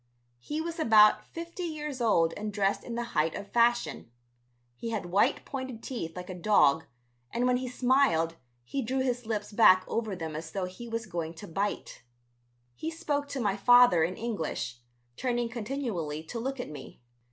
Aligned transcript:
He 0.39 0.61
was 0.61 0.79
about 0.79 1.23
fifty 1.27 1.61
years 1.61 2.01
old 2.01 2.33
and 2.35 2.51
dressed 2.51 2.83
in 2.83 2.95
the 2.95 3.03
height 3.13 3.35
of 3.35 3.51
fashion. 3.51 4.09
He 4.75 4.89
had 4.89 5.05
white 5.11 5.45
pointed 5.45 5.83
teeth 5.83 6.15
like 6.15 6.27
a 6.31 6.33
dog 6.33 6.85
and 7.29 7.45
when 7.45 7.57
he 7.57 7.67
smiled 7.67 8.33
he 8.63 8.81
drew 8.81 9.01
his 9.01 9.27
lips 9.27 9.51
back 9.51 9.85
over 9.87 10.15
them 10.15 10.35
as 10.35 10.49
though 10.53 10.65
he 10.65 10.87
was 10.87 11.05
going 11.05 11.35
to 11.35 11.47
bite. 11.47 12.01
He 12.73 12.89
spoke 12.89 13.27
to 13.27 13.39
my 13.39 13.55
father 13.55 14.03
in 14.03 14.17
English, 14.17 14.79
turning 15.17 15.49
continually 15.49 16.23
to 16.23 16.39
look 16.39 16.59
at 16.59 16.71
me. 16.71 16.99